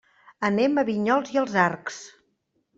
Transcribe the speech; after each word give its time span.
Anem 0.47 0.79
a 0.79 0.85
Vinyols 0.87 1.37
i 1.37 1.39
els 1.45 1.61
Arcs. 1.69 2.03